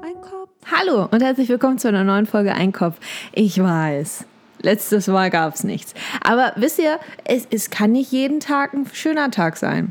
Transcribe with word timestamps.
Ein 0.00 0.20
Kopf. 0.20 0.50
Hallo 0.70 1.08
und 1.10 1.22
herzlich 1.24 1.48
willkommen 1.48 1.78
zu 1.78 1.88
einer 1.88 2.04
neuen 2.04 2.26
Folge 2.26 2.54
Einkopf. 2.54 3.00
Ich 3.32 3.60
weiß, 3.60 4.24
letztes 4.62 5.08
Mal 5.08 5.30
gab 5.30 5.54
es 5.54 5.64
nichts. 5.64 5.92
Aber 6.22 6.52
wisst 6.54 6.78
ihr, 6.78 7.00
es, 7.24 7.48
es 7.50 7.70
kann 7.70 7.90
nicht 7.90 8.12
jeden 8.12 8.38
Tag 8.38 8.74
ein 8.74 8.86
schöner 8.92 9.32
Tag 9.32 9.56
sein. 9.56 9.90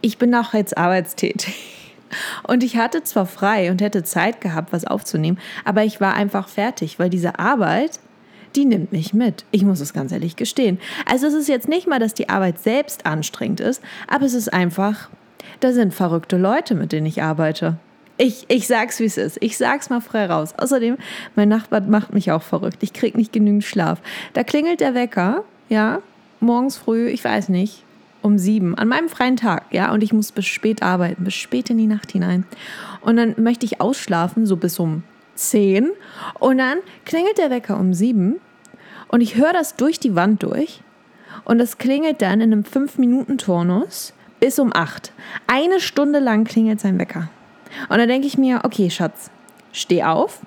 Ich 0.00 0.18
bin 0.18 0.34
auch 0.34 0.54
jetzt 0.54 0.76
arbeitstätig. 0.76 1.54
Und 2.42 2.64
ich 2.64 2.76
hatte 2.76 3.04
zwar 3.04 3.26
frei 3.26 3.70
und 3.70 3.80
hätte 3.80 4.02
Zeit 4.02 4.40
gehabt, 4.40 4.72
was 4.72 4.84
aufzunehmen, 4.84 5.38
aber 5.64 5.84
ich 5.84 6.00
war 6.00 6.14
einfach 6.14 6.48
fertig, 6.48 6.98
weil 6.98 7.10
diese 7.10 7.38
Arbeit, 7.38 8.00
die 8.56 8.64
nimmt 8.64 8.90
mich 8.90 9.14
mit. 9.14 9.44
Ich 9.52 9.64
muss 9.64 9.78
es 9.78 9.92
ganz 9.92 10.10
ehrlich 10.10 10.34
gestehen. 10.34 10.80
Also 11.06 11.28
es 11.28 11.34
ist 11.34 11.48
jetzt 11.48 11.68
nicht 11.68 11.86
mal, 11.86 12.00
dass 12.00 12.14
die 12.14 12.28
Arbeit 12.28 12.58
selbst 12.58 13.06
anstrengend 13.06 13.60
ist, 13.60 13.82
aber 14.08 14.26
es 14.26 14.34
ist 14.34 14.52
einfach, 14.52 15.10
da 15.60 15.72
sind 15.72 15.94
verrückte 15.94 16.36
Leute, 16.36 16.74
mit 16.74 16.92
denen 16.92 17.06
ich 17.06 17.22
arbeite. 17.22 17.76
Ich, 18.16 18.44
ich 18.48 18.66
sag's, 18.68 19.00
wie 19.00 19.04
es 19.04 19.16
ist. 19.16 19.38
Ich 19.40 19.56
sag's 19.56 19.90
mal 19.90 20.00
frei 20.00 20.26
raus. 20.26 20.54
Außerdem, 20.56 20.96
mein 21.34 21.48
Nachbar 21.48 21.80
macht 21.80 22.14
mich 22.14 22.30
auch 22.30 22.42
verrückt. 22.42 22.78
Ich 22.82 22.92
krieg 22.92 23.16
nicht 23.16 23.32
genügend 23.32 23.64
Schlaf. 23.64 24.00
Da 24.34 24.44
klingelt 24.44 24.80
der 24.80 24.94
Wecker, 24.94 25.42
ja, 25.68 26.00
morgens 26.38 26.76
früh, 26.76 27.08
ich 27.08 27.24
weiß 27.24 27.48
nicht, 27.48 27.82
um 28.22 28.38
sieben, 28.38 28.76
an 28.76 28.88
meinem 28.88 29.08
freien 29.08 29.36
Tag, 29.36 29.64
ja, 29.70 29.92
und 29.92 30.02
ich 30.02 30.12
muss 30.12 30.32
bis 30.32 30.46
spät 30.46 30.82
arbeiten, 30.82 31.24
bis 31.24 31.34
spät 31.34 31.68
in 31.70 31.78
die 31.78 31.86
Nacht 31.86 32.12
hinein. 32.12 32.46
Und 33.00 33.16
dann 33.16 33.34
möchte 33.36 33.66
ich 33.66 33.80
ausschlafen, 33.80 34.46
so 34.46 34.56
bis 34.56 34.78
um 34.78 35.02
zehn. 35.34 35.90
Und 36.38 36.58
dann 36.58 36.78
klingelt 37.04 37.38
der 37.38 37.50
Wecker 37.50 37.78
um 37.78 37.92
sieben 37.92 38.36
und 39.08 39.20
ich 39.20 39.36
höre 39.36 39.52
das 39.52 39.76
durch 39.76 39.98
die 40.00 40.14
Wand 40.14 40.42
durch. 40.42 40.80
Und 41.44 41.58
das 41.58 41.78
klingelt 41.78 42.22
dann 42.22 42.40
in 42.40 42.52
einem 42.52 42.64
fünf 42.64 42.96
minuten 42.96 43.38
turnus 43.38 44.14
bis 44.44 44.58
um 44.58 44.72
acht. 44.74 45.10
Eine 45.46 45.80
Stunde 45.80 46.18
lang 46.18 46.44
klingelt 46.44 46.78
sein 46.78 46.98
Wecker. 46.98 47.30
Und 47.88 47.96
dann 47.96 48.08
denke 48.08 48.26
ich 48.26 48.36
mir, 48.36 48.60
okay, 48.64 48.90
Schatz, 48.90 49.30
steh 49.72 50.04
auf 50.04 50.40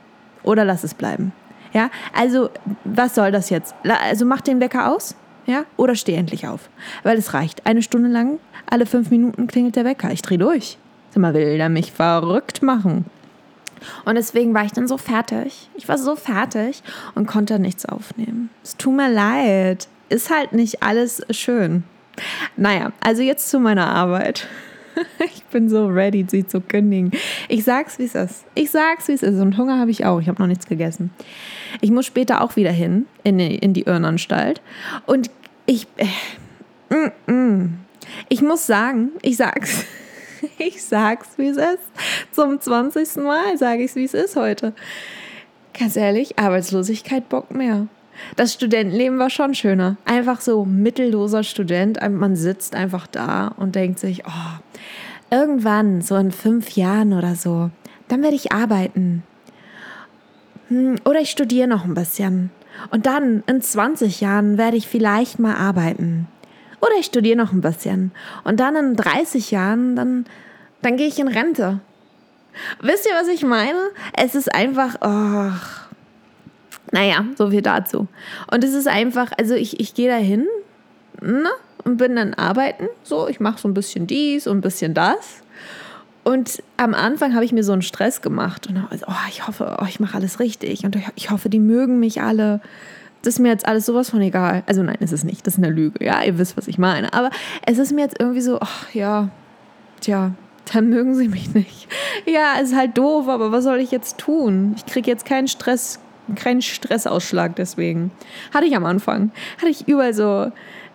oder 0.44 0.64
lass 0.66 0.84
es 0.84 0.94
bleiben. 0.94 1.34
Ja, 1.74 1.90
also 2.14 2.52
was 2.84 3.16
soll 3.16 3.32
das 3.32 3.50
jetzt? 3.50 3.74
Also 3.84 4.28
mach 4.28 4.42
den 4.42 4.60
Wecker 4.60 4.94
aus, 4.94 5.16
ja, 5.48 5.64
oder 5.78 5.96
steh 5.96 6.14
endlich 6.14 6.48
auf. 6.48 6.70
Weil 7.02 7.18
es 7.18 7.34
reicht. 7.34 7.66
Eine 7.66 7.82
Stunde 7.82 8.08
lang, 8.08 8.38
alle 8.70 8.86
fünf 8.86 9.10
Minuten 9.10 9.48
klingelt 9.48 9.76
der 9.76 9.84
Wecker. 9.86 10.12
Ich 10.12 10.22
dreh 10.22 10.38
durch. 10.38 10.78
Sag 11.10 11.22
mal, 11.22 11.34
will 11.34 11.60
er 11.60 11.70
mich 11.70 11.92
verrückt 11.92 12.62
machen? 12.62 13.06
Und 14.06 14.14
deswegen 14.14 14.54
war 14.54 14.64
ich 14.64 14.74
dann 14.74 14.88
so 14.88 15.00
fertig. 15.00 15.72
Ich 15.74 15.90
war 15.90 15.98
so 15.98 16.16
fertig 16.16 16.84
und 17.16 17.26
konnte 17.26 17.58
nichts 17.58 17.88
aufnehmen. 17.88 18.52
Es 18.64 18.78
tut 18.78 18.96
mir 18.96 19.10
leid. 19.10 19.88
Ist 20.10 20.30
halt 20.30 20.54
nicht 20.54 20.84
alles 20.84 21.24
schön. 21.32 21.84
Naja, 22.56 22.92
also 23.00 23.22
jetzt 23.22 23.50
zu 23.50 23.60
meiner 23.60 23.88
Arbeit. 23.88 24.48
Ich 25.20 25.44
bin 25.52 25.70
so 25.70 25.88
ready, 25.88 26.26
sie 26.28 26.46
zu 26.46 26.60
kündigen. 26.60 27.12
Ich 27.48 27.64
sag's, 27.64 28.00
wie 28.00 28.06
es 28.06 28.16
ist. 28.16 28.46
Ich 28.56 28.72
sag's, 28.72 29.08
wie 29.08 29.14
es 29.14 29.24
ist. 29.24 29.40
Und 29.40 29.58
Hunger 29.58 29.80
habe 29.80 29.92
ich 29.92 30.06
auch. 30.06 30.20
Ich 30.20 30.28
habe 30.28 30.42
noch 30.42 30.48
nichts 30.48 30.68
gegessen. 30.68 31.12
Ich 31.82 31.92
muss 31.92 32.06
später 32.06 32.42
auch 32.42 32.56
wieder 32.56 32.72
hin 32.72 33.06
in 33.24 33.38
die, 33.38 33.56
in 33.56 33.74
die 33.74 33.84
Irrenanstalt. 33.84 34.62
Und 35.06 35.30
ich. 35.66 35.88
Äh, 35.98 36.08
mm, 36.94 37.32
mm. 37.32 37.78
Ich 38.30 38.42
muss 38.42 38.66
sagen, 38.66 39.12
ich 39.22 39.38
sag's. 39.38 39.86
Ich 40.60 40.84
sag's, 40.84 41.30
wie 41.38 41.48
es 41.48 41.58
ist. 41.58 41.92
Zum 42.32 42.62
20. 42.62 43.24
Mal 43.24 43.58
sage 43.58 43.84
ich's, 43.84 43.96
wie 43.96 44.04
es 44.04 44.14
ist 44.14 44.36
heute. 44.36 44.74
Ganz 45.78 45.96
ehrlich, 45.96 46.38
Arbeitslosigkeit 46.38 47.28
bockt 47.28 47.52
mehr. 47.52 47.88
Das 48.36 48.54
Studentenleben 48.54 49.20
war 49.20 49.30
schon 49.30 49.54
schöner. 49.54 49.98
Einfach 50.06 50.42
so 50.42 50.66
mittelloser 50.66 51.44
Student. 51.44 52.00
Man 52.10 52.36
sitzt 52.36 52.76
einfach 52.76 53.08
da 53.08 53.50
und 53.58 53.76
denkt 53.76 54.00
sich, 54.00 54.24
oh, 54.26 54.60
irgendwann, 55.32 56.02
so 56.02 56.16
in 56.16 56.32
fünf 56.32 56.72
Jahren 56.72 57.14
oder 57.14 57.36
so, 57.36 57.70
dann 58.08 58.24
werde 58.24 58.36
ich 58.36 58.52
arbeiten. 58.52 59.24
Hm, 60.70 60.96
oder 61.06 61.20
ich 61.20 61.30
studiere 61.30 61.68
noch 61.68 61.86
ein 61.86 61.94
bisschen. 61.94 62.52
Und 62.92 63.06
dann, 63.06 63.44
in 63.48 63.62
20 63.62 64.22
Jahren, 64.22 64.58
werde 64.58 64.78
ich 64.78 64.88
vielleicht 64.88 65.40
mal 65.40 65.56
arbeiten. 65.56 66.28
Oder 66.80 66.92
ich 67.00 67.08
studiere 67.08 67.38
noch 67.38 67.52
ein 67.52 67.62
bisschen. 67.62 68.12
Und 68.44 68.60
dann 68.60 68.76
in 68.76 68.96
30 68.96 69.52
Jahren, 69.52 69.96
dann, 69.96 70.26
dann 70.82 70.98
gehe 70.98 71.08
ich 71.08 71.20
in 71.20 71.28
Rente. 71.28 71.80
Wisst 72.82 73.08
ihr, 73.08 73.16
was 73.20 73.28
ich 73.28 73.44
meine? 73.44 73.80
Es 74.16 74.36
ist 74.36 74.54
einfach, 74.54 74.96
oh, 75.02 75.52
naja, 76.92 77.26
so 77.38 77.50
viel 77.50 77.62
dazu. 77.62 78.08
Und 78.52 78.64
es 78.64 78.74
ist 78.74 78.88
einfach, 78.88 79.32
also 79.38 79.56
ich, 79.56 79.80
ich 79.80 79.94
gehe 79.94 80.10
da 80.10 80.18
hin 80.18 80.46
ne, 81.22 81.50
und 81.84 81.98
bin 81.98 82.16
dann 82.16 82.34
arbeiten. 82.34 82.88
So, 83.04 83.28
ich 83.28 83.40
mache 83.40 83.60
so 83.60 83.68
ein 83.68 83.74
bisschen 83.74 84.08
dies 84.08 84.48
und 84.48 84.58
ein 84.58 84.62
bisschen 84.62 84.94
das. 84.94 85.42
Und 86.24 86.62
am 86.76 86.94
Anfang 86.94 87.36
habe 87.36 87.46
ich 87.46 87.54
mir 87.54 87.64
so 87.64 87.72
einen 87.72 87.82
Stress 87.82 88.22
gemacht. 88.22 88.68
Und 88.68 88.84
oh, 89.08 89.14
ich 89.30 89.48
hoffe, 89.48 89.78
oh, 89.82 89.86
ich 89.88 90.00
mache 90.00 90.18
alles 90.18 90.40
richtig. 90.40 90.84
Und 90.84 90.98
ich 91.16 91.32
hoffe, 91.32 91.50
die 91.50 91.60
mögen 91.60 92.00
mich 92.00 92.22
alle 92.22 92.62
das 93.22 93.36
ist 93.36 93.40
mir 93.40 93.50
jetzt 93.50 93.68
alles 93.68 93.86
sowas 93.86 94.10
von 94.10 94.22
egal. 94.22 94.64
Also 94.68 94.84
nein, 94.84 94.98
ist 95.00 95.12
es 95.12 95.24
nicht. 95.24 95.46
Das 95.46 95.56
ist 95.56 95.64
eine 95.64 95.74
Lüge. 95.74 96.06
Ja, 96.06 96.24
ihr 96.24 96.38
wisst, 96.38 96.56
was 96.56 96.68
ich 96.68 96.78
meine. 96.78 97.14
Aber 97.14 97.30
es 97.66 97.78
ist 97.78 97.92
mir 97.92 98.02
jetzt 98.02 98.20
irgendwie 98.20 98.42
so, 98.42 98.60
ach 98.62 98.94
ja, 98.94 99.30
tja, 100.00 100.32
dann 100.74 100.90
mögen 100.90 101.16
sie 101.16 101.28
mich 101.28 101.54
nicht. 101.54 101.88
Ja, 102.26 102.54
ist 102.62 102.76
halt 102.76 102.98
doof, 102.98 103.28
aber 103.28 103.52
was 103.52 103.64
soll 103.64 103.80
ich 103.80 103.92
jetzt 103.92 104.18
tun? 104.18 104.76
Ich 104.78 104.86
kriege 104.86 105.10
jetzt 105.10 105.26
keinen 105.26 105.48
Stress, 105.48 106.00
keinen 106.36 106.62
Stressausschlag 106.62 107.56
deswegen. 107.56 108.12
Hatte 108.54 108.66
ich 108.66 108.76
am 108.76 108.86
Anfang. 108.86 109.32
Hatte 109.58 109.70
ich 109.70 109.88
überall 109.88 110.14
so 110.14 110.52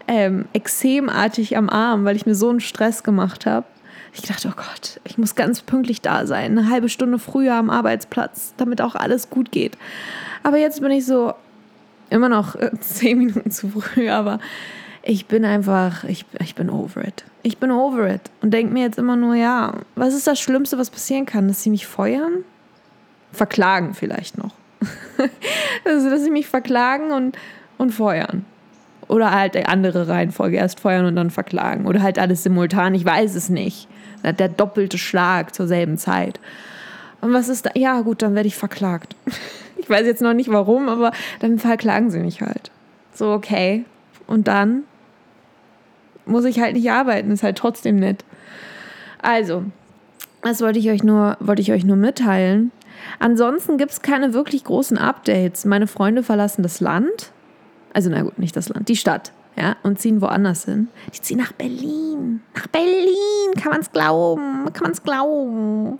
ähm, 0.08 0.46
exemartig 0.52 1.56
am 1.56 1.68
Arm, 1.68 2.04
weil 2.04 2.16
ich 2.16 2.26
mir 2.26 2.34
so 2.34 2.50
einen 2.50 2.60
Stress 2.60 3.02
gemacht 3.02 3.46
habe. 3.46 3.66
Ich 4.14 4.22
dachte, 4.22 4.48
oh 4.48 4.56
Gott, 4.56 5.00
ich 5.04 5.16
muss 5.16 5.34
ganz 5.34 5.62
pünktlich 5.62 6.02
da 6.02 6.26
sein, 6.26 6.58
eine 6.58 6.68
halbe 6.68 6.90
Stunde 6.90 7.18
früher 7.18 7.54
am 7.54 7.70
Arbeitsplatz, 7.70 8.52
damit 8.58 8.82
auch 8.82 8.94
alles 8.94 9.30
gut 9.30 9.52
geht. 9.52 9.78
Aber 10.42 10.58
jetzt 10.58 10.82
bin 10.82 10.90
ich 10.90 11.06
so, 11.06 11.32
immer 12.12 12.28
noch 12.28 12.54
äh, 12.54 12.70
zehn 12.80 13.18
Minuten 13.18 13.50
zu 13.50 13.68
früh, 13.68 14.08
aber 14.08 14.38
ich 15.02 15.26
bin 15.26 15.44
einfach, 15.44 16.04
ich, 16.04 16.24
ich 16.40 16.54
bin 16.54 16.70
over 16.70 17.02
it. 17.04 17.24
Ich 17.42 17.58
bin 17.58 17.72
over 17.72 18.08
it 18.08 18.30
und 18.40 18.52
denke 18.52 18.72
mir 18.72 18.84
jetzt 18.84 18.98
immer 18.98 19.16
nur, 19.16 19.34
ja, 19.34 19.74
was 19.96 20.14
ist 20.14 20.26
das 20.26 20.38
Schlimmste, 20.38 20.78
was 20.78 20.90
passieren 20.90 21.26
kann? 21.26 21.48
Dass 21.48 21.62
sie 21.62 21.70
mich 21.70 21.86
feuern? 21.86 22.44
Verklagen 23.32 23.94
vielleicht 23.94 24.38
noch. 24.38 24.52
also, 25.84 26.10
dass 26.10 26.24
sie 26.24 26.30
mich 26.30 26.46
verklagen 26.46 27.10
und, 27.10 27.36
und 27.78 27.92
feuern. 27.92 28.44
Oder 29.08 29.32
halt 29.32 29.54
die 29.54 29.66
andere 29.66 30.08
Reihenfolge, 30.08 30.56
erst 30.56 30.80
feuern 30.80 31.06
und 31.06 31.16
dann 31.16 31.30
verklagen. 31.30 31.86
Oder 31.86 32.02
halt 32.02 32.18
alles 32.18 32.42
simultan, 32.42 32.94
ich 32.94 33.04
weiß 33.04 33.34
es 33.34 33.48
nicht. 33.48 33.88
Der 34.22 34.48
doppelte 34.48 34.98
Schlag 34.98 35.54
zur 35.54 35.66
selben 35.66 35.98
Zeit. 35.98 36.38
Und 37.20 37.32
was 37.32 37.48
ist 37.48 37.66
da? 37.66 37.70
Ja, 37.74 38.00
gut, 38.02 38.22
dann 38.22 38.34
werde 38.34 38.48
ich 38.48 38.56
verklagt. 38.56 39.16
Ich 39.78 39.90
weiß 39.90 40.06
jetzt 40.06 40.22
noch 40.22 40.32
nicht 40.32 40.48
warum, 40.48 40.88
aber 40.88 41.10
dann 41.40 41.58
verklagen 41.58 42.12
sie 42.12 42.20
mich 42.20 42.40
halt. 42.40 42.70
So, 43.12 43.32
okay. 43.32 43.84
Und 44.28 44.46
dann 44.46 44.84
muss 46.24 46.44
ich 46.44 46.60
halt 46.60 46.74
nicht 46.74 46.88
arbeiten, 46.88 47.32
ist 47.32 47.42
halt 47.42 47.58
trotzdem 47.58 47.96
nett. 47.96 48.24
Also, 49.20 49.64
das 50.42 50.60
wollte 50.60 50.78
ich 50.78 50.88
euch 50.88 51.02
nur, 51.02 51.36
wollte 51.40 51.62
ich 51.62 51.72
euch 51.72 51.84
nur 51.84 51.96
mitteilen. 51.96 52.70
Ansonsten 53.18 53.78
gibt 53.78 53.92
es 53.92 54.02
keine 54.02 54.34
wirklich 54.34 54.64
großen 54.64 54.98
Updates. 54.98 55.64
Meine 55.64 55.86
Freunde 55.86 56.22
verlassen 56.22 56.62
das 56.62 56.80
Land. 56.80 57.32
Also, 57.92 58.10
na 58.10 58.22
gut, 58.22 58.38
nicht 58.38 58.56
das 58.56 58.68
Land, 58.68 58.88
die 58.88 58.96
Stadt. 58.96 59.32
Ja, 59.56 59.76
und 59.82 59.98
ziehen 59.98 60.22
woanders 60.22 60.64
hin. 60.64 60.88
Die 61.14 61.20
ziehen 61.20 61.38
nach 61.38 61.52
Berlin. 61.52 62.40
Nach 62.54 62.66
Berlin, 62.68 63.52
kann 63.60 63.72
man 63.72 63.80
es 63.82 63.92
glauben? 63.92 64.72
Kann 64.72 64.82
man 64.82 64.92
es 64.92 65.02
glauben? 65.02 65.98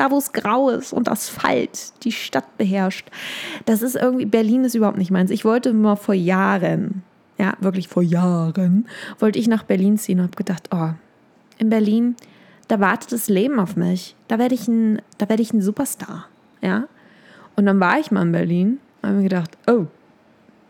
da 0.00 0.10
wo 0.10 0.16
es 0.16 0.32
grau 0.32 0.70
ist 0.70 0.94
und 0.94 1.10
Asphalt 1.10 1.92
die 2.04 2.12
Stadt 2.12 2.56
beherrscht. 2.56 3.06
Das 3.66 3.82
ist 3.82 3.96
irgendwie, 3.96 4.24
Berlin 4.24 4.64
ist 4.64 4.74
überhaupt 4.74 4.96
nicht 4.96 5.10
meins. 5.10 5.30
Ich 5.30 5.44
wollte 5.44 5.74
mal 5.74 5.96
vor 5.96 6.14
Jahren, 6.14 7.02
ja, 7.36 7.52
wirklich 7.60 7.88
vor 7.88 8.02
Jahren, 8.02 8.88
wollte 9.18 9.38
ich 9.38 9.46
nach 9.46 9.62
Berlin 9.62 9.98
ziehen 9.98 10.20
und 10.20 10.28
habe 10.28 10.36
gedacht, 10.36 10.70
oh, 10.72 10.92
in 11.58 11.68
Berlin, 11.68 12.16
da 12.68 12.80
wartet 12.80 13.12
das 13.12 13.28
Leben 13.28 13.60
auf 13.60 13.76
mich. 13.76 14.16
Da 14.28 14.38
werde 14.38 14.54
ich 14.54 14.68
ein, 14.68 15.02
da 15.18 15.28
werde 15.28 15.42
ich 15.42 15.52
ein 15.52 15.60
Superstar, 15.60 16.28
ja. 16.62 16.88
Und 17.56 17.66
dann 17.66 17.80
war 17.80 17.98
ich 17.98 18.10
mal 18.10 18.22
in 18.22 18.32
Berlin 18.32 18.78
und 19.02 19.08
habe 19.08 19.18
mir 19.18 19.28
gedacht, 19.28 19.50
oh, 19.66 19.86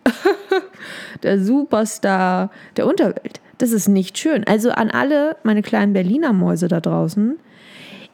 der 1.23 1.43
Superstar 1.43 2.51
der 2.77 2.87
Unterwelt. 2.87 3.41
Das 3.59 3.73
ist 3.73 3.89
nicht 3.89 4.19
schön. 4.19 4.45
Also 4.47 4.71
an 4.71 4.91
alle 4.91 5.37
meine 5.43 5.63
kleinen 5.63 5.93
Berliner 5.93 6.33
Mäuse 6.33 6.69
da 6.69 6.81
draußen, 6.81 7.39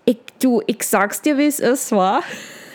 ich, 0.04 0.18
du, 0.40 0.62
ich 0.66 0.82
sag's 0.82 1.22
dir, 1.22 1.38
wie 1.38 1.46
es 1.46 1.60
ist, 1.60 1.92
wa? 1.92 2.20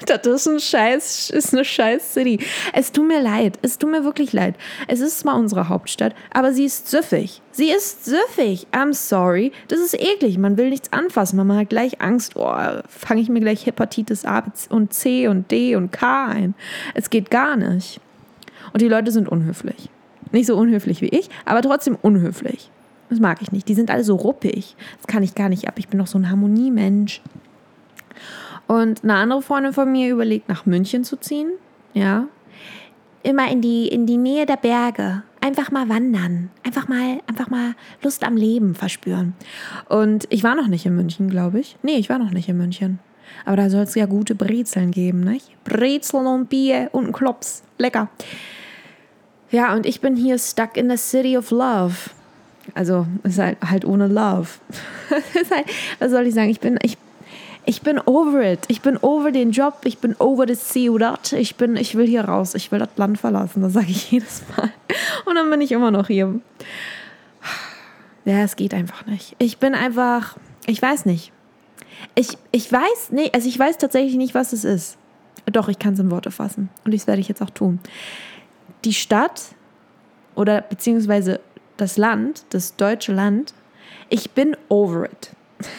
Das 0.05 0.25
ist 0.25 0.47
ein 0.47 0.59
Scheiß, 0.59 1.29
ist 1.29 1.53
eine 1.53 1.65
Scheiß 1.65 2.13
City. 2.13 2.39
Es 2.73 2.91
tut 2.91 3.07
mir 3.07 3.21
leid. 3.21 3.59
Es 3.61 3.77
tut 3.77 3.91
mir 3.91 4.03
wirklich 4.03 4.33
leid. 4.33 4.55
Es 4.87 4.99
ist 4.99 5.19
zwar 5.19 5.35
unsere 5.35 5.69
Hauptstadt, 5.69 6.15
aber 6.33 6.53
sie 6.53 6.65
ist 6.65 6.89
süffig. 6.89 7.41
Sie 7.51 7.69
ist 7.69 8.05
süffig. 8.05 8.67
I'm 8.71 8.93
sorry. 8.93 9.51
Das 9.67 9.79
ist 9.79 9.93
eklig. 9.93 10.37
Man 10.37 10.57
will 10.57 10.69
nichts 10.69 10.91
anfassen. 10.93 11.37
Man 11.37 11.57
hat 11.57 11.69
gleich 11.69 12.01
Angst. 12.01 12.35
Oh, 12.35 12.53
fange 12.87 13.21
ich 13.21 13.29
mir 13.29 13.41
gleich 13.41 13.65
Hepatitis 13.65 14.25
A 14.25 14.43
und 14.69 14.93
C 14.93 15.27
und 15.27 15.51
D 15.51 15.75
und 15.75 15.91
K 15.91 16.27
ein. 16.27 16.55
Es 16.93 17.09
geht 17.09 17.29
gar 17.29 17.55
nicht. 17.55 17.99
Und 18.73 18.81
die 18.81 18.87
Leute 18.87 19.11
sind 19.11 19.27
unhöflich. 19.29 19.89
Nicht 20.31 20.47
so 20.47 20.55
unhöflich 20.55 21.01
wie 21.01 21.09
ich, 21.09 21.29
aber 21.45 21.61
trotzdem 21.61 21.97
unhöflich. 22.01 22.71
Das 23.09 23.19
mag 23.19 23.41
ich 23.41 23.51
nicht. 23.51 23.67
Die 23.67 23.75
sind 23.75 23.91
alle 23.91 24.05
so 24.05 24.15
ruppig. 24.15 24.77
Das 24.97 25.07
kann 25.07 25.23
ich 25.23 25.35
gar 25.35 25.49
nicht 25.49 25.67
ab. 25.67 25.73
Ich 25.77 25.89
bin 25.89 25.99
doch 25.99 26.07
so 26.07 26.17
ein 26.17 26.29
Harmoniemensch. 26.29 27.21
Und 28.67 29.03
eine 29.03 29.15
andere 29.15 29.41
Freundin 29.41 29.73
von 29.73 29.91
mir 29.91 30.09
überlegt, 30.09 30.49
nach 30.49 30.65
München 30.65 31.03
zu 31.03 31.17
ziehen. 31.17 31.51
Ja. 31.93 32.27
Immer 33.23 33.51
in 33.51 33.61
die, 33.61 33.87
in 33.87 34.05
die 34.05 34.17
Nähe 34.17 34.45
der 34.45 34.57
Berge. 34.57 35.23
Einfach 35.41 35.71
mal 35.71 35.89
wandern. 35.89 36.49
Einfach 36.63 36.87
mal, 36.87 37.19
einfach 37.27 37.49
mal 37.49 37.75
Lust 38.01 38.23
am 38.23 38.37
Leben 38.37 38.75
verspüren. 38.75 39.33
Und 39.89 40.25
ich 40.29 40.43
war 40.43 40.55
noch 40.55 40.67
nicht 40.67 40.85
in 40.85 40.95
München, 40.95 41.29
glaube 41.29 41.59
ich. 41.59 41.77
Nee, 41.83 41.97
ich 41.97 42.09
war 42.09 42.19
noch 42.19 42.31
nicht 42.31 42.47
in 42.47 42.57
München. 42.57 42.99
Aber 43.45 43.57
da 43.57 43.69
soll 43.69 43.83
es 43.83 43.95
ja 43.95 44.05
gute 44.05 44.35
Brezeln 44.35 44.91
geben, 44.91 45.21
nicht? 45.21 45.51
Brezeln 45.63 46.27
und 46.27 46.49
Bier 46.49 46.89
und 46.91 47.07
ein 47.07 47.13
Klops. 47.13 47.63
Lecker. 47.77 48.09
Ja, 49.49 49.73
und 49.73 49.85
ich 49.85 50.01
bin 50.01 50.15
hier 50.15 50.37
stuck 50.37 50.77
in 50.77 50.89
the 50.89 50.97
city 50.97 51.37
of 51.37 51.51
love. 51.51 51.95
Also, 52.73 53.07
ist 53.23 53.39
halt, 53.39 53.57
halt 53.61 53.85
ohne 53.85 54.07
Love. 54.07 54.47
halt, 55.09 55.65
was 55.99 56.11
soll 56.11 56.27
ich 56.27 56.33
sagen? 56.33 56.49
Ich 56.49 56.59
bin, 56.59 56.77
ich, 56.83 56.97
ich 57.65 57.81
bin 57.81 57.99
over 57.99 58.41
it. 58.41 58.61
Ich 58.67 58.81
bin 58.81 58.97
over 58.97 59.31
den 59.31 59.51
Job. 59.51 59.81
Ich 59.83 59.99
bin 59.99 60.15
over 60.19 60.45
the 60.47 60.55
ciudad. 60.55 61.31
Ich 61.33 61.55
bin, 61.55 61.75
ich 61.75 61.95
will 61.95 62.07
hier 62.07 62.25
raus. 62.25 62.55
Ich 62.55 62.71
will 62.71 62.79
das 62.79 62.89
Land 62.95 63.19
verlassen. 63.19 63.61
Das 63.61 63.73
sage 63.73 63.89
ich 63.89 64.11
jedes 64.11 64.43
Mal. 64.55 64.71
Und 65.25 65.35
dann 65.35 65.49
bin 65.49 65.61
ich 65.61 65.71
immer 65.71 65.91
noch 65.91 66.07
hier. 66.07 66.39
Ja, 68.25 68.39
es 68.43 68.55
geht 68.55 68.73
einfach 68.73 69.05
nicht. 69.05 69.35
Ich 69.39 69.57
bin 69.57 69.75
einfach, 69.75 70.37
ich 70.65 70.81
weiß 70.81 71.05
nicht. 71.05 71.31
Ich, 72.15 72.37
ich 72.51 72.71
weiß, 72.71 73.11
nee, 73.11 73.29
also 73.33 73.47
ich 73.47 73.57
weiß 73.57 73.77
tatsächlich 73.77 74.15
nicht, 74.15 74.33
was 74.33 74.53
es 74.53 74.63
ist. 74.63 74.97
Doch, 75.45 75.69
ich 75.69 75.79
kann 75.79 75.93
es 75.93 75.99
in 75.99 76.11
Worte 76.11 76.31
fassen. 76.31 76.69
Und 76.83 76.93
das 76.93 77.07
werde 77.07 77.21
ich 77.21 77.27
jetzt 77.27 77.41
auch 77.41 77.49
tun. 77.49 77.79
Die 78.85 78.93
Stadt 78.93 79.41
oder 80.35 80.61
beziehungsweise 80.61 81.39
das 81.77 81.97
Land, 81.97 82.45
das 82.49 82.75
deutsche 82.75 83.13
Land, 83.13 83.53
ich 84.09 84.31
bin 84.31 84.55
over 84.69 85.05
it. 85.05 85.31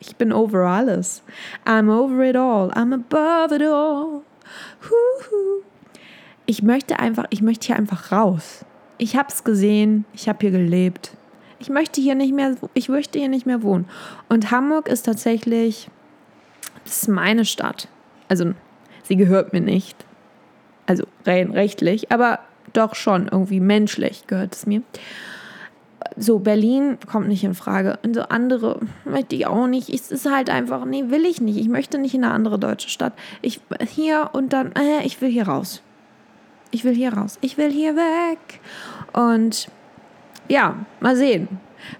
Ich 0.00 0.16
bin 0.16 0.32
over 0.32 0.66
alles. 0.66 1.22
I'm 1.64 1.90
over 1.90 2.22
it 2.22 2.36
all. 2.36 2.70
I'm 2.72 2.94
above 2.94 3.54
it 3.54 3.62
all. 3.62 4.22
Ich 6.46 6.62
möchte 6.62 6.98
einfach, 6.98 7.26
ich 7.30 7.42
möchte 7.42 7.66
hier 7.66 7.76
einfach 7.76 8.12
raus. 8.12 8.64
Ich 8.96 9.16
habe 9.16 9.28
es 9.28 9.44
gesehen, 9.44 10.04
ich 10.12 10.28
habe 10.28 10.38
hier 10.40 10.50
gelebt 10.50 11.12
ich 11.58 11.68
möchte 11.68 12.00
hier 12.00 12.14
nicht 12.14 12.32
mehr, 12.32 12.54
ich 12.74 12.88
möchte 12.88 13.18
hier 13.18 13.28
nicht 13.28 13.46
mehr 13.46 13.62
wohnen. 13.62 13.86
Und 14.28 14.50
Hamburg 14.50 14.88
ist 14.88 15.02
tatsächlich, 15.02 15.88
das 16.84 17.02
ist 17.02 17.08
meine 17.08 17.44
Stadt. 17.44 17.88
Also 18.28 18.52
sie 19.02 19.16
gehört 19.16 19.52
mir 19.52 19.60
nicht. 19.60 20.04
Also 20.86 21.04
rein 21.26 21.50
rechtlich, 21.50 22.12
aber 22.12 22.38
doch 22.72 22.94
schon 22.94 23.28
irgendwie 23.28 23.60
menschlich 23.60 24.26
gehört 24.26 24.54
es 24.54 24.66
mir. 24.66 24.82
So, 26.16 26.38
Berlin 26.38 26.98
kommt 27.06 27.28
nicht 27.28 27.44
in 27.44 27.54
Frage. 27.54 27.98
Und 28.04 28.14
so 28.14 28.22
andere 28.22 28.80
möchte 29.04 29.36
ich 29.36 29.46
auch 29.46 29.66
nicht. 29.66 29.88
Es 29.88 30.10
ist 30.10 30.30
halt 30.30 30.50
einfach, 30.50 30.84
nee, 30.84 31.04
will 31.08 31.24
ich 31.24 31.40
nicht. 31.40 31.58
Ich 31.58 31.68
möchte 31.68 31.98
nicht 31.98 32.14
in 32.14 32.24
eine 32.24 32.32
andere 32.32 32.58
deutsche 32.58 32.88
Stadt. 32.88 33.12
Ich 33.42 33.60
hier 33.88 34.30
und 34.32 34.52
dann, 34.52 34.72
äh, 34.72 35.04
ich 35.04 35.20
will 35.20 35.30
hier 35.30 35.48
raus. 35.48 35.82
Ich 36.70 36.84
will 36.84 36.94
hier 36.94 37.12
raus. 37.14 37.38
Ich 37.40 37.56
will 37.56 37.70
hier 37.70 37.96
weg. 37.96 38.60
Und 39.12 39.68
ja, 40.48 40.76
mal 41.00 41.16
sehen. 41.16 41.48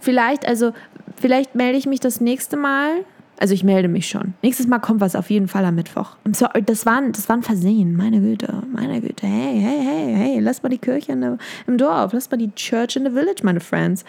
Vielleicht, 0.01 0.47
also, 0.47 0.73
vielleicht 1.17 1.55
melde 1.55 1.79
ich 1.79 1.87
mich 1.87 2.01
das 2.01 2.21
nächste 2.21 2.57
Mal. 2.57 3.05
Also 3.39 3.55
ich 3.55 3.63
melde 3.63 3.89
mich 3.89 4.09
schon. 4.09 4.35
Nächstes 4.43 4.67
Mal 4.67 4.81
kommt 4.81 5.01
was 5.01 5.15
auf 5.15 5.31
jeden 5.31 5.47
Fall 5.47 5.65
am 5.65 5.77
Mittwoch. 5.77 6.17
Das 6.25 6.43
war, 6.43 6.53
das 6.55 7.29
war 7.29 7.37
ein 7.37 7.43
Versehen. 7.43 7.97
Meine 7.97 8.21
Güte, 8.21 8.63
meine 8.73 9.01
Güte. 9.01 9.27
Hey, 9.27 9.61
hey, 9.61 9.81
hey, 9.81 10.15
hey, 10.15 10.39
lass 10.41 10.63
mal 10.63 10.69
die 10.69 10.79
Kirche 10.79 11.17
der, 11.17 11.39
im 11.67 11.79
Dorf. 11.79 12.13
Lass 12.13 12.31
mal 12.31 12.37
die 12.37 12.53
Church 12.55 12.97
in 12.97 13.05
the 13.05 13.11
Village, 13.11 13.43
meine 13.45 13.61
Friends. 13.61 14.05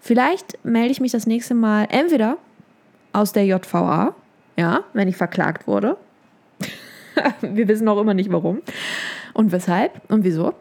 Vielleicht 0.00 0.58
melde 0.64 0.90
ich 0.90 1.00
mich 1.00 1.12
das 1.12 1.26
nächste 1.26 1.54
Mal 1.54 1.86
entweder 1.90 2.38
aus 3.12 3.32
der 3.32 3.46
JVA, 3.46 4.14
ja, 4.56 4.80
wenn 4.94 5.06
ich 5.06 5.16
verklagt 5.16 5.68
wurde. 5.68 5.96
Wir 7.40 7.68
wissen 7.68 7.88
auch 7.88 8.00
immer 8.00 8.14
nicht 8.14 8.32
warum 8.32 8.62
und 9.32 9.52
weshalb 9.52 10.00
und 10.10 10.24
wieso. 10.24 10.54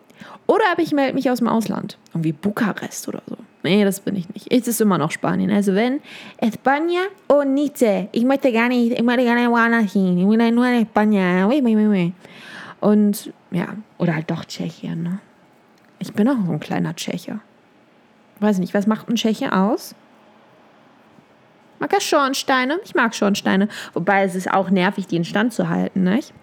Oder 0.46 0.66
aber 0.72 0.82
ich 0.82 0.92
melde 0.92 1.14
mich 1.14 1.30
aus 1.30 1.40
dem 1.40 1.48
Ausland. 1.48 1.98
Irgendwie 2.14 2.34
Bukarest 2.34 3.08
oder 3.08 3.22
so. 3.28 3.38
Nee, 3.62 3.84
das 3.84 4.00
bin 4.00 4.16
ich 4.16 4.30
nicht. 4.30 4.52
Es 4.52 4.68
ist 4.68 4.80
immer 4.80 4.98
noch 4.98 5.12
Spanien. 5.12 5.52
Also 5.52 5.76
wenn 5.76 6.00
España 6.42 7.02
o 7.28 7.44
Nietzsche. 7.44 8.08
Ich 8.14 8.24
möchte 8.24 8.52
gar 8.54 8.70
nicht, 8.70 8.94
ich 8.94 9.04
möchte 9.04 9.24
nicht 9.24 9.50
woanders 9.50 9.92
hin. 9.92 10.18
Ich 10.18 10.26
will 10.26 10.52
nur 10.52 10.66
in 10.68 10.86
España. 10.86 12.14
Und 12.80 13.34
ja, 13.52 13.68
oder 13.98 14.16
halt 14.16 14.32
doch 14.32 14.46
Tschechien. 14.46 15.04
Ne? 15.04 15.20
Ich 16.00 16.14
bin 16.14 16.30
auch 16.30 16.38
so 16.46 16.52
ein 16.54 16.60
kleiner 16.62 16.96
Tscheche. 16.96 17.42
Weiß 18.40 18.60
nicht, 18.60 18.74
was 18.74 18.88
macht 18.88 19.10
ein 19.10 19.16
Tscheche 19.16 19.52
aus? 19.52 19.94
Mag 21.80 21.94
er 21.94 22.02
Schornsteine? 22.02 22.80
Ich 22.86 22.96
mag 22.96 23.14
Schornsteine. 23.14 23.68
Wobei 23.94 24.24
es 24.24 24.36
ist 24.36 24.52
auch 24.52 24.70
nervig, 24.70 25.08
die 25.08 25.18
in 25.18 25.26
Stand 25.26 25.54
zu 25.54 25.70
halten, 25.70 26.04
nicht? 26.04 26.34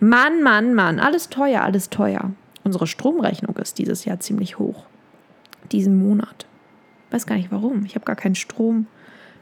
Mann, 0.00 0.42
Mann, 0.42 0.74
Mann. 0.74 1.00
Alles 1.00 1.28
teuer, 1.28 1.62
alles 1.62 1.90
teuer. 1.90 2.30
Unsere 2.64 2.86
Stromrechnung 2.86 3.56
ist 3.56 3.78
dieses 3.78 4.06
Jahr 4.06 4.20
ziemlich 4.20 4.58
hoch. 4.58 4.84
Diesen 5.72 5.98
Monat. 5.98 6.46
Weiß 7.14 7.26
gar 7.28 7.36
nicht 7.36 7.52
warum. 7.52 7.84
Ich 7.84 7.94
habe 7.94 8.04
gar 8.04 8.16
keinen 8.16 8.34
Strom 8.34 8.88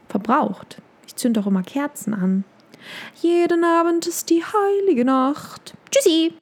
verbraucht. 0.07 0.79
Ich 1.07 1.15
zünde 1.15 1.39
doch 1.39 1.47
immer 1.47 1.63
Kerzen 1.63 2.13
an. 2.13 2.43
Jeden 3.19 3.63
Abend 3.63 4.05
ist 4.05 4.29
die 4.29 4.43
heilige 4.43 5.03
Nacht. 5.03 5.73
Tschüssi! 5.89 6.33